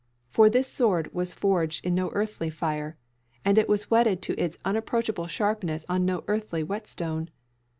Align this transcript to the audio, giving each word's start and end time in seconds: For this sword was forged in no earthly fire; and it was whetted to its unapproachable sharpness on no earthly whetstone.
For 0.31 0.49
this 0.49 0.67
sword 0.67 1.13
was 1.13 1.35
forged 1.35 1.85
in 1.85 1.93
no 1.93 2.09
earthly 2.15 2.49
fire; 2.49 2.97
and 3.45 3.55
it 3.59 3.69
was 3.69 3.91
whetted 3.91 4.19
to 4.23 4.35
its 4.41 4.57
unapproachable 4.65 5.27
sharpness 5.27 5.85
on 5.87 6.05
no 6.05 6.23
earthly 6.27 6.63
whetstone. 6.63 7.29